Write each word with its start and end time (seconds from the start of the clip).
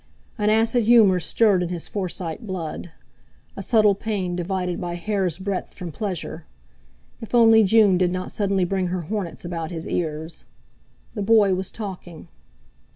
An 0.39 0.49
acid 0.49 0.85
humour 0.85 1.19
stirred 1.19 1.61
in 1.61 1.69
his 1.69 1.87
Forsyte 1.87 2.47
blood; 2.47 2.91
a 3.55 3.61
subtle 3.61 3.93
pain 3.93 4.35
divided 4.35 4.81
by 4.81 4.95
hair's 4.95 5.37
breadth 5.37 5.75
from 5.75 5.91
pleasure. 5.91 6.47
If 7.21 7.35
only 7.35 7.63
June 7.63 7.99
did 7.99 8.11
not 8.11 8.31
suddenly 8.31 8.65
bring 8.65 8.87
her 8.87 9.01
hornets 9.03 9.45
about 9.45 9.69
his 9.69 9.87
ears! 9.87 10.45
The 11.13 11.21
boy 11.21 11.53
was 11.53 11.69
talking. 11.69 12.29